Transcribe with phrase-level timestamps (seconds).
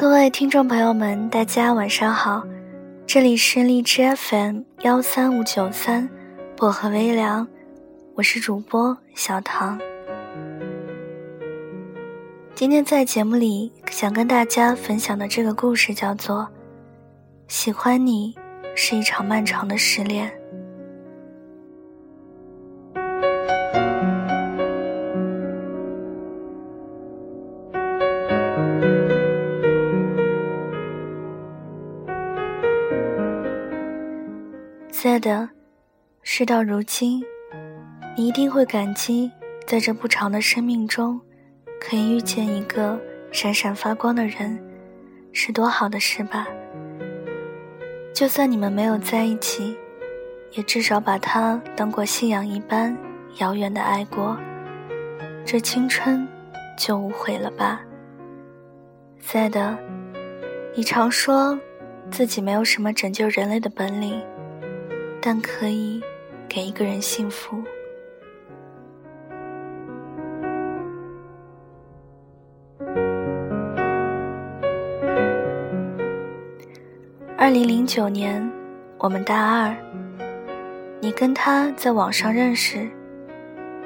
[0.00, 2.42] 各位听众朋友们，大家晚上好，
[3.06, 6.08] 这里是荔枝 FM 幺三五九三
[6.56, 7.46] 薄荷微凉，
[8.14, 9.78] 我是主播小唐。
[12.54, 16.38] 今天在节目里想跟大家分享的这个故事叫做
[17.46, 18.34] 《喜欢你
[18.74, 20.26] 是一场漫长的失恋》。
[35.20, 35.48] 的，
[36.22, 37.22] 事到如今，
[38.16, 39.30] 你一定会感激，
[39.66, 41.20] 在这不长的生命中，
[41.78, 42.98] 可以遇见一个
[43.30, 44.58] 闪闪发光的人，
[45.32, 46.48] 是多好的事吧？
[48.14, 49.76] 就算你们没有在一起，
[50.52, 52.96] 也至少把他当过信仰一般
[53.38, 54.36] 遥远的爱过，
[55.44, 56.26] 这青春
[56.78, 57.82] 就无悔了吧？
[59.20, 59.76] 在的，
[60.74, 61.58] 你常说
[62.10, 64.20] 自己没有什么拯救人类的本领。
[65.22, 66.02] 但可以
[66.48, 67.62] 给一个人幸福。
[77.36, 78.48] 二零零九年，
[78.98, 79.76] 我们大二，
[81.00, 82.88] 你跟他在网上认识，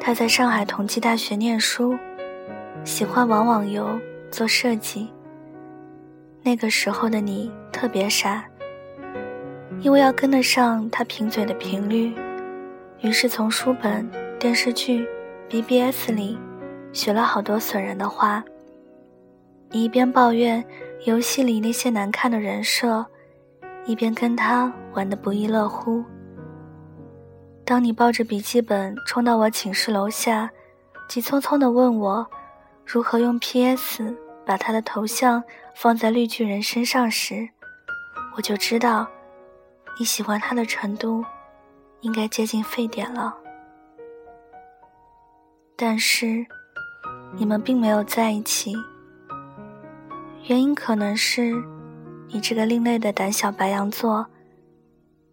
[0.00, 1.96] 他在上海同济大学念书，
[2.84, 3.88] 喜欢玩网游、
[4.30, 5.12] 做设计。
[6.42, 8.44] 那个时候的你特别傻。
[9.82, 12.14] 因为要跟得上他贫嘴的频率，
[13.00, 15.04] 于是从书本、电视剧、
[15.48, 16.38] BBS 里
[16.92, 18.44] 学了好多损人的话。
[19.70, 20.64] 你一边抱怨
[21.04, 23.04] 游戏里那些难看的人设，
[23.84, 26.04] 一边跟他玩得不亦乐乎。
[27.64, 30.48] 当你抱着笔记本冲到我寝室楼下，
[31.08, 32.24] 急匆匆地问我
[32.86, 34.14] 如何用 PS
[34.46, 35.42] 把他的头像
[35.74, 37.48] 放在绿巨人身上时，
[38.36, 39.08] 我就知道。
[39.98, 41.24] 你喜欢他的程度，
[42.00, 43.36] 应该接近沸点了。
[45.76, 46.44] 但是，
[47.36, 48.74] 你们并没有在一起。
[50.48, 51.52] 原因可能是，
[52.28, 54.26] 你这个另类的胆小白羊座，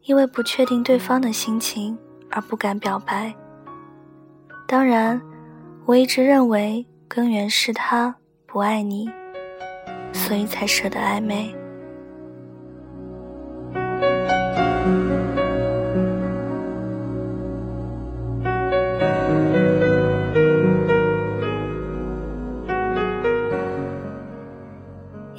[0.03, 1.97] 因为不确定对方的心情
[2.29, 3.33] 而不敢表白。
[4.67, 5.19] 当然，
[5.85, 8.15] 我一直认为根源是他
[8.45, 9.09] 不爱你，
[10.13, 11.55] 所以才舍得暧昧。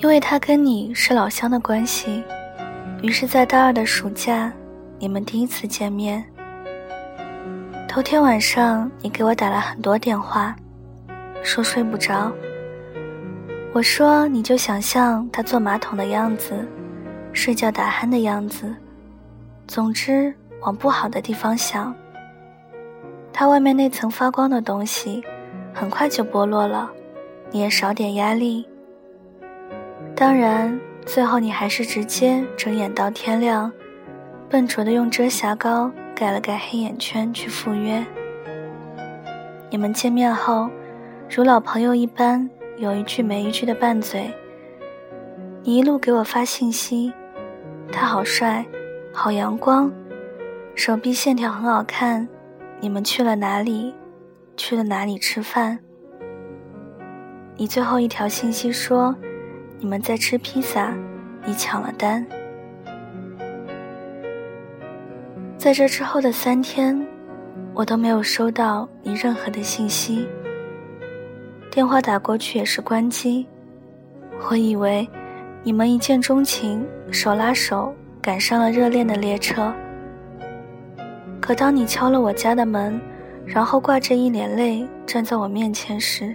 [0.02, 2.24] 因为他跟你是老乡的关系，
[3.02, 4.50] 于是，在大二的暑假，
[4.98, 6.24] 你们第一次见面。
[7.86, 10.56] 头天晚上，你给我打了很多电话，
[11.42, 12.32] 说睡不着。
[13.74, 16.66] 我说你就想象他坐马桶的样子，
[17.34, 18.74] 睡觉打鼾的样子，
[19.68, 21.94] 总之往不好的地方想。
[23.34, 25.22] 他外面那层发光的东西，
[25.74, 26.90] 很快就剥落了，
[27.50, 28.66] 你也少点压力。
[30.14, 33.72] 当然，最后你还是直接睁眼到天亮，
[34.50, 38.04] 笨拙的用遮瑕膏盖了盖黑眼圈去赴约。
[39.70, 40.68] 你们见面后，
[41.34, 44.30] 如老朋友一般，有一句没一句的拌嘴。
[45.62, 47.12] 你一路给我发信息，
[47.90, 48.66] 他好帅，
[49.14, 49.90] 好阳光，
[50.74, 52.28] 手臂线条很好看。
[52.78, 53.94] 你们去了哪里？
[54.56, 55.78] 去了哪里吃饭？
[57.56, 59.14] 你最后一条信息说。
[59.82, 60.92] 你们在吃披萨，
[61.46, 62.24] 你抢了单。
[65.56, 67.02] 在这之后的三天，
[67.72, 70.28] 我都没有收到你任何的信息，
[71.70, 73.46] 电话打过去也是关机。
[74.50, 75.08] 我以为
[75.62, 79.72] 你们一见钟情，手拉手赶上了热恋的列车。
[81.40, 83.00] 可当你敲了我家的门，
[83.46, 86.34] 然后挂着一脸泪站在我面前时，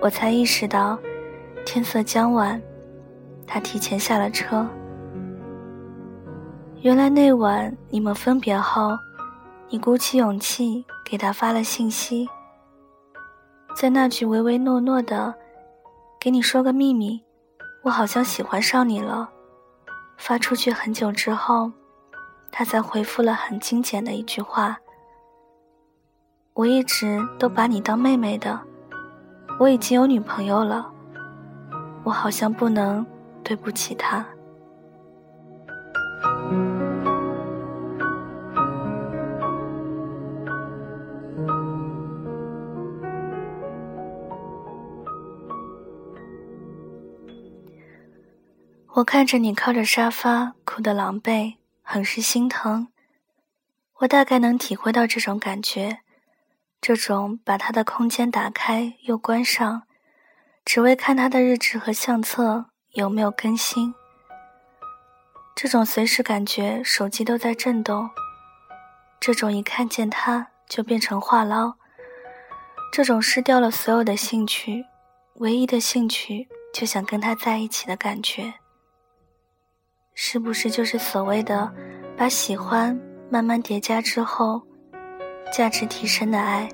[0.00, 0.98] 我才意识到。
[1.64, 2.60] 天色将晚，
[3.46, 4.66] 他提前下了车。
[6.80, 8.90] 原来那晚你们分别后，
[9.68, 12.28] 你鼓起勇气给他发了信息。
[13.74, 15.34] 在那句唯唯诺诺的
[16.20, 17.22] “给你说个秘密，
[17.82, 19.30] 我好像喜欢上你了”，
[20.18, 21.70] 发出去很久之后，
[22.50, 24.76] 他才回复了很精简的一句话
[26.52, 28.60] ：“我一直都把你当妹妹的，
[29.58, 30.92] 我已经有女朋友了。”
[32.04, 33.06] 我好像不能
[33.44, 34.26] 对不起他，
[48.94, 52.88] 我看着你靠着沙发哭得狼狈，很是心疼。
[54.00, 56.00] 我大概能体会到这种感觉，
[56.80, 59.84] 这种把他的空间打开又关上，
[60.64, 63.94] 只为看他的日志和相册有没有更新。
[65.54, 68.08] 这种随时感觉手机都在震动，
[69.20, 71.74] 这种一看见他就变成话痨，
[72.92, 74.84] 这种失掉了所有的兴趣，
[75.34, 78.52] 唯一的兴趣就想跟他在一起的感觉。
[80.14, 81.70] 是不是就是所谓的
[82.16, 82.98] 把喜欢
[83.30, 84.62] 慢慢叠加之后，
[85.52, 86.68] 价值提升的爱？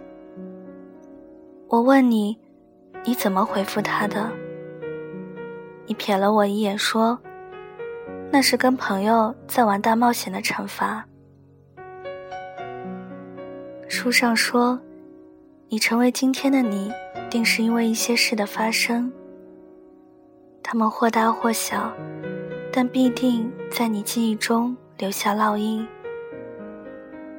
[1.69, 2.39] 我问你，
[3.09, 4.31] 你怎么回复他的？
[5.87, 7.19] 你瞥了我一眼，说
[8.31, 11.03] ：“那是跟朋友在玩大冒险的惩罚。”
[13.89, 14.79] 书上说，
[15.71, 16.93] 你成为今天的你，
[17.31, 19.11] 定是因为一些事的发生，
[20.63, 21.91] 他们或大或小。
[22.71, 25.89] 但必定在你记忆中留下烙印，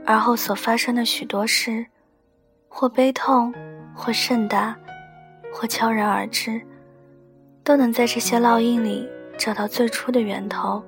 [0.04, 1.86] 而后所发生的许多事，
[2.68, 3.54] 或悲痛，
[3.94, 4.76] 或盛大，
[5.52, 6.62] 或悄然而至，
[7.64, 9.08] 都能在这些烙印里
[9.38, 10.84] 找到最初的源头。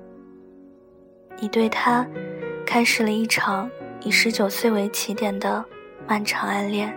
[1.38, 2.06] 你对他，
[2.64, 3.70] 开始了一场
[4.02, 5.64] 以十九岁为起点的
[6.06, 6.92] 漫长暗恋。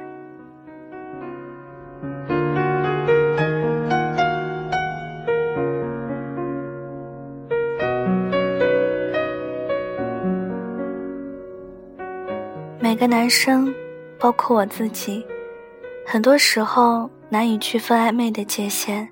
[12.79, 13.73] 每个男生，
[14.19, 15.25] 包括我自己，
[16.05, 19.09] 很多时候难以区分暧昧的界限。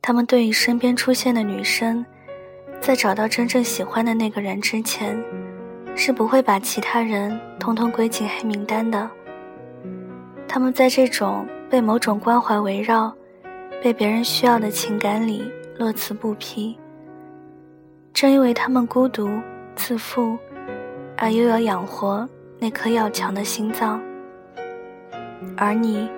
[0.00, 2.04] 他们对于身边出现的女生，
[2.80, 5.16] 在找到真正喜欢的那个人之前，
[5.94, 9.10] 是不会把其他人通通归进黑名单的。
[10.48, 13.14] 他们在这种被某种关怀围绕、
[13.82, 16.78] 被别人需要的情感里乐此不疲。
[18.12, 19.28] 正因为他们孤独
[19.74, 20.38] 自负。
[21.14, 22.28] 而又要养活
[22.58, 24.02] 那颗要强的心脏，
[25.56, 26.10] 而你，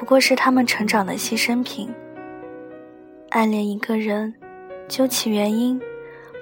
[0.00, 1.94] 不过是他们成长的牺牲品。
[3.28, 4.34] 暗恋一个人，
[4.88, 5.78] 究其原因，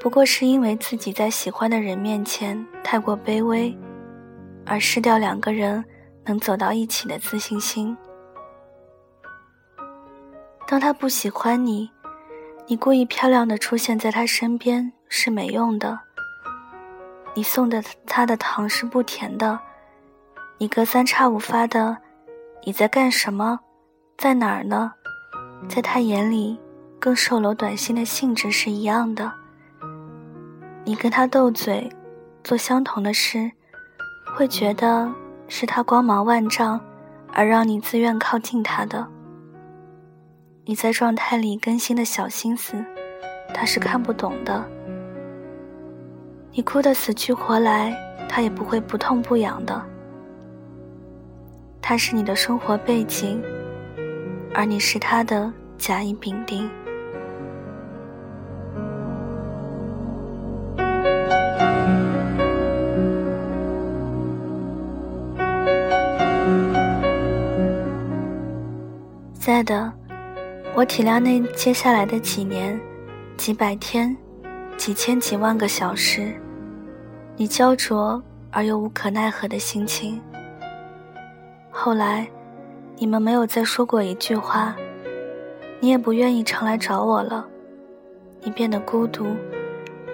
[0.00, 3.76] 不过是因为自己在喜欢的人面前太过卑微，
[4.64, 5.84] 而失掉两个人
[6.24, 7.96] 能走到一起的自信心。
[10.68, 11.90] 当他不喜欢你，
[12.68, 15.98] 你故意漂亮的出现在他身边是没用的。
[17.34, 19.58] 你送的他的糖是不甜的，
[20.58, 21.98] 你隔三差五发的，
[22.64, 23.58] 你在干什么，
[24.18, 24.92] 在哪儿呢？
[25.68, 26.58] 在他眼里，
[27.00, 29.32] 跟售楼短信的性质是一样的。
[30.84, 31.90] 你跟他斗嘴，
[32.44, 33.50] 做相同的事，
[34.34, 35.10] 会觉得
[35.48, 36.80] 是他光芒万丈，
[37.32, 39.06] 而让你自愿靠近他的。
[40.64, 42.84] 你在状态里更新的小心思，
[43.54, 44.62] 他是看不懂的。
[46.52, 47.96] 你哭得死去活来，
[48.28, 49.82] 他也不会不痛不痒的。
[51.80, 53.42] 他是你的生活背景，
[54.54, 56.68] 而你是他的甲乙丙丁。
[69.34, 69.92] 在的，
[70.74, 72.78] 我体谅那接下来的几年、
[73.36, 74.16] 几百天。
[74.76, 76.32] 几千几万个小时，
[77.36, 80.20] 你焦灼而又无可奈何的心情。
[81.80, 82.28] 后来，
[82.96, 84.74] 你们没有再说过一句话，
[85.78, 87.46] 你也不愿意常来找我了。
[88.42, 89.28] 你变得孤独、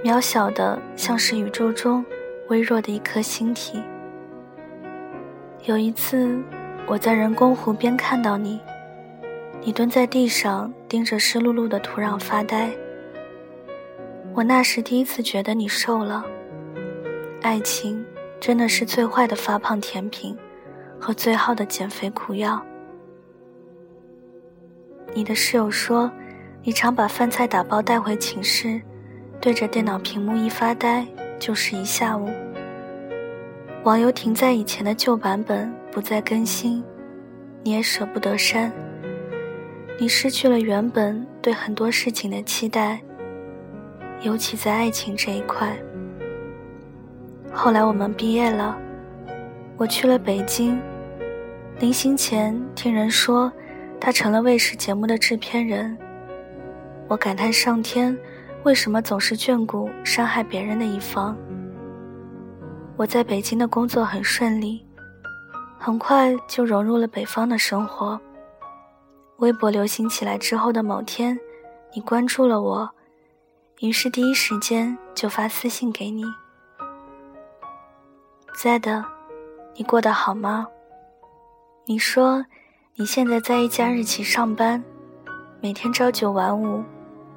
[0.05, 2.05] 渺小的，像是宇宙中
[2.49, 3.83] 微弱的一颗星体。
[5.65, 6.39] 有一次，
[6.87, 8.61] 我在人工湖边看到你，
[9.63, 12.71] 你蹲在地上盯着湿漉漉的土壤发呆。
[14.35, 16.27] 我那时第一次觉得你瘦了。
[17.41, 18.05] 爱情
[18.39, 20.37] 真的是最坏的发胖甜品，
[21.05, 22.59] 和最好的减肥苦药。
[25.13, 26.11] 你的室友说，
[26.63, 28.81] 你常把饭菜打包带回寝室，
[29.39, 31.07] 对着电脑屏幕一发呆
[31.39, 32.31] 就是一下午。
[33.83, 36.83] 网游停在以前的旧版本，不再更新，
[37.63, 38.73] 你也舍不得删。
[40.01, 42.99] 你失去了原本对很多事情的期待。
[44.23, 45.77] 尤其在爱情这一块。
[47.53, 48.75] 后来我们毕业了，
[49.77, 50.81] 我去了北京。
[51.81, 53.53] 临行前听人说，
[54.01, 55.97] 他成了卫视节目的制片人。
[57.09, 58.17] 我感叹上天
[58.63, 61.37] 为什么总是眷顾伤害别人的一方。
[62.97, 64.87] 我在北京的工作很顺利，
[65.77, 68.19] 很快就融入了北方的生活。
[69.39, 71.37] 微博流行起来之后的某天，
[71.93, 72.89] 你关注了我，
[73.81, 76.25] 于是第一时间就发私信给你。
[78.57, 79.05] 在的，
[79.77, 80.69] 你过得好吗？
[81.87, 82.43] 你说
[82.95, 84.83] 你现在在一家日企上班，
[85.61, 86.83] 每天朝九晚五，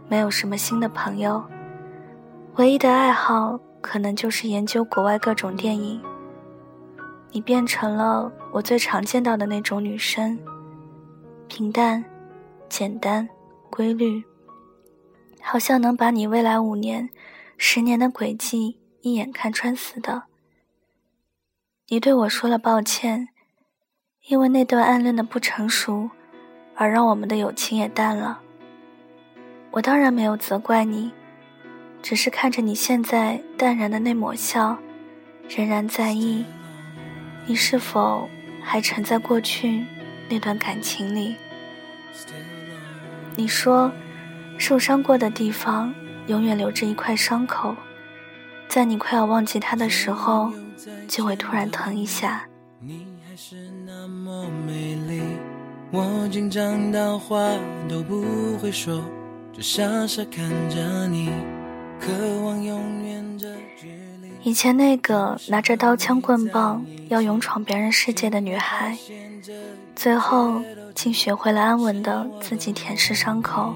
[0.07, 1.43] 没有什么新的朋友，
[2.55, 6.01] 唯一的爱好可能就是研究国外各种电影。
[7.29, 10.39] 你变成了我最常见到的那种女生，
[11.49, 12.01] 平淡、
[12.69, 13.27] 简单、
[13.69, 14.23] 规律。
[15.41, 17.09] 好像能把你未来五年、
[17.57, 20.23] 十年的轨迹一眼看穿似的。
[21.89, 23.27] 你对我说了抱歉，
[24.27, 26.09] 因为那段暗恋的不成熟，
[26.75, 28.39] 而让我们的友情也淡了。
[29.71, 31.11] 我当然没有责怪你，
[32.01, 34.77] 只是看着你现在淡然的那抹笑，
[35.47, 36.45] 仍然在意，
[37.45, 38.29] 你是否
[38.61, 39.85] 还沉在过去
[40.29, 41.35] 那段感情里？
[43.35, 43.91] 你说。
[44.59, 45.93] 受伤过的地方，
[46.25, 47.75] 永远留着一块伤口，
[48.67, 50.51] 在你快要忘记它的时候，
[51.07, 52.43] 就会突然疼一下。
[53.39, 55.21] 是那么美丽
[55.91, 57.37] 我紧张到话
[57.87, 58.99] 都不会说，
[59.53, 61.29] 就傻傻看着你，
[61.99, 63.89] 渴望永远的距
[64.23, 64.31] 离。
[64.41, 68.97] 以前那个拿着刀枪棍棒要勇闯别人世界的女孩，
[69.95, 70.59] 最后
[70.95, 73.75] 竟学会了安稳的自己舔舐伤口。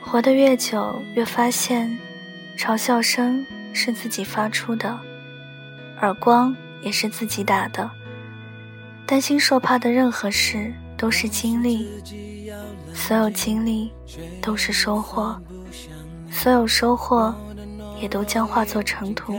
[0.00, 1.98] 活得越久，越发现，
[2.56, 4.96] 嘲笑声是自己发出的，
[6.00, 7.90] 耳光也是自己打的。
[9.06, 11.88] 担心受怕的任何事都是经历，
[12.94, 13.92] 所有经历
[14.40, 15.38] 都是收获，
[16.30, 17.34] 所有收获
[18.00, 19.38] 也都将化作尘土。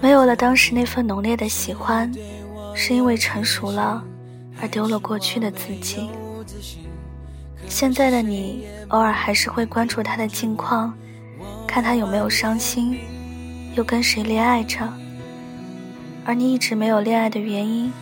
[0.00, 2.12] 没有了当时那份浓烈的喜欢，
[2.74, 4.04] 是因为成熟了，
[4.60, 6.10] 而丢了过去的自己。
[7.66, 10.92] 现在的你，偶尔还是会关注他的近况，
[11.66, 12.98] 看他有没有伤心，
[13.74, 14.86] 又跟谁恋爱着。
[16.24, 17.92] 而你一直没有恋爱的原因，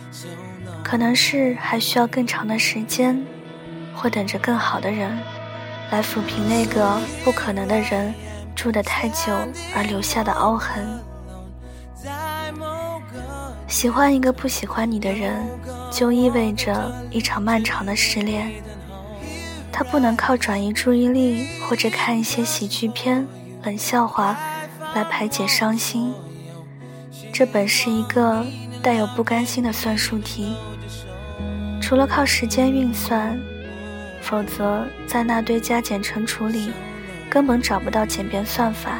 [0.83, 3.19] 可能是还需要更长的时间，
[3.95, 5.17] 或等着更好的人，
[5.91, 8.13] 来抚平那个不可能的人
[8.55, 9.33] 住得太久
[9.75, 10.87] 而留下的凹痕。
[13.67, 15.43] 喜欢一个不喜欢你的人，
[15.91, 18.51] 就意味着一场漫长的失恋。
[19.71, 23.25] 他不能靠转移注意力或者看一些喜剧片、
[23.63, 24.37] 冷笑话
[24.93, 26.13] 来排解伤心，
[27.33, 28.45] 这本是一个
[28.81, 30.55] 带有不甘心的算术题。
[31.81, 33.39] 除了靠时间运算，
[34.21, 36.71] 否则在那堆加减乘除里，
[37.29, 38.99] 根本找不到简便算法。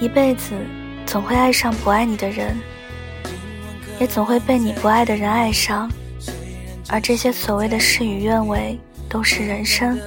[0.00, 0.54] 一辈子
[1.04, 2.56] 总会爱上不爱你的人，
[3.98, 5.90] 也总会被你不爱的人爱上。
[6.88, 9.98] 而这些所谓的事与愿违，都是人生。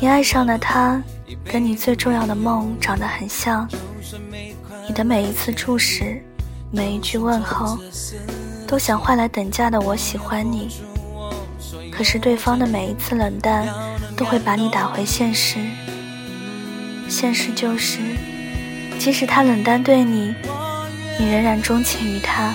[0.00, 1.00] 你爱上的他，
[1.44, 3.68] 跟你最重要的梦长得很像。
[4.88, 6.20] 你的每一次注视，
[6.70, 7.78] 每一句问候，
[8.66, 10.68] 都想换来等价的“我喜欢你”。
[11.92, 13.66] 可是对方的每一次冷淡，
[14.16, 15.58] 都会把你打回现实。
[17.08, 17.98] 现实就是，
[18.98, 20.34] 即使他冷淡对你，
[21.18, 22.52] 你仍然钟情于他。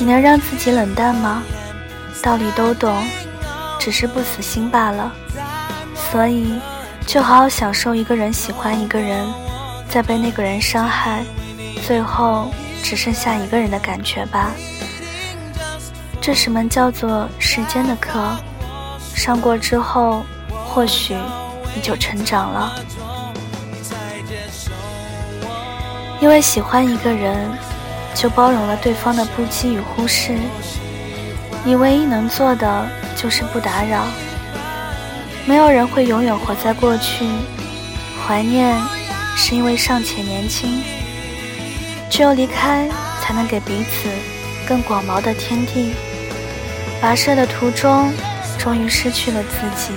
[0.00, 1.42] 你能让自己冷淡吗？
[2.22, 3.04] 道理都懂，
[3.78, 5.12] 只是不死心罢了。
[5.94, 6.54] 所以，
[7.12, 9.30] 就好好享受一个人喜欢一个人，
[9.86, 11.22] 再被那个人伤害，
[11.86, 12.50] 最后
[12.82, 14.50] 只剩下一个人的感觉吧。
[16.22, 18.34] 这是门叫做时间的课，
[19.14, 20.24] 上过之后，
[20.64, 21.14] 或许
[21.74, 22.72] 你就成长了。
[26.18, 27.36] 因为喜欢一个人。
[28.14, 30.36] 就包容了对方的不羁与忽视，
[31.64, 34.04] 你唯一能做的就是不打扰。
[35.44, 37.26] 没有人会永远活在过去，
[38.24, 38.80] 怀念
[39.36, 40.82] 是因为尚且年轻，
[42.08, 42.88] 只有离开
[43.20, 44.08] 才能给彼此
[44.66, 45.94] 更广袤的天地。
[47.02, 48.12] 跋涉的途中，
[48.56, 49.92] 终于失去了自己，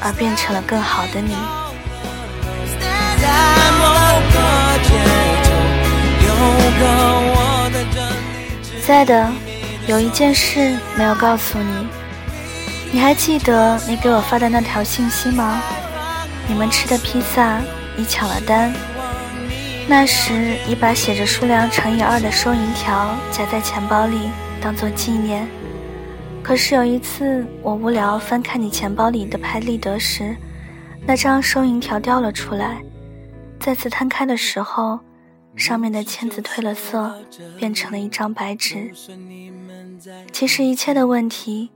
[0.00, 1.34] 而变成了更好的你。
[8.86, 9.30] 在的，
[9.86, 11.88] 有一件事没有告诉你。
[12.90, 15.60] 你还记得你给我发的那条信息吗？
[16.48, 17.60] 你们吃的披萨，
[17.96, 18.72] 你抢了单。
[19.86, 24.30] 那时你把写着数量乘以二的收银条夹在钱包里，
[24.60, 25.46] 当做纪念。
[26.42, 30.34] 可是有一次我无聊翻看你钱包里的拍立得时，
[31.06, 32.80] 那张收银条掉了出来。
[33.60, 34.98] 再次摊开的时候。
[35.58, 37.18] 上面的签字褪了色，
[37.58, 38.92] 变成了一张白纸。
[40.32, 41.70] 其实一切的问题，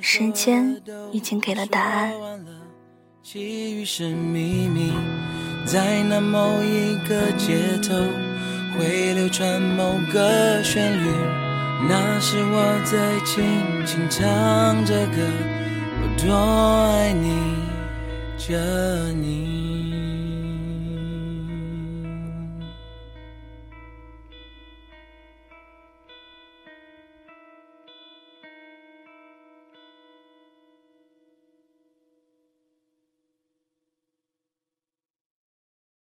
[0.00, 0.82] 时间
[1.12, 2.12] 已经给了答案。
[3.22, 4.92] 其余是秘密
[5.64, 7.94] 在那某一个街头，
[8.76, 11.08] 会流传某个旋律，
[11.88, 15.22] 那是我在轻轻唱着歌，
[16.02, 17.54] 我多爱你
[18.36, 19.59] 着你。